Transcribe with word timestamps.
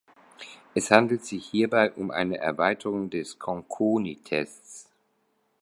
Es 0.73 0.89
handelt 0.89 1.23
sich 1.27 1.45
hierbei 1.45 1.91
um 1.91 2.09
eine 2.09 2.39
Erweiterung 2.39 3.11
des 3.11 3.37
Conconi-Tests. 3.37 4.89